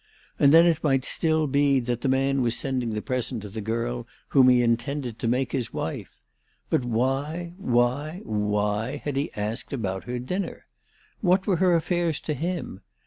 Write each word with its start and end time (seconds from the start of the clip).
And 0.39 0.51
then 0.51 0.65
it 0.65 0.83
might 0.83 1.05
still 1.05 1.45
be 1.45 1.79
that 1.81 2.01
the 2.01 2.07
man 2.09 2.41
was 2.41 2.57
sending 2.57 2.89
the 2.89 3.03
present 3.03 3.43
to 3.43 3.49
the 3.49 3.61
girl 3.61 4.07
whom 4.29 4.49
he 4.49 4.63
intended 4.63 5.19
to 5.19 5.27
make 5.27 5.51
his 5.51 5.73
wife. 5.75 6.09
But 6.71 6.83
why 6.83 7.53
why 7.59 8.21
why, 8.23 8.95
had 9.05 9.15
he 9.15 9.31
asked 9.35 9.73
about 9.73 10.05
her 10.05 10.17
dinner? 10.17 10.65
What 11.19 11.45
were 11.45 11.57
her 11.57 11.75
affairs 11.75 12.19
to 12.21 12.33
him 12.33 12.81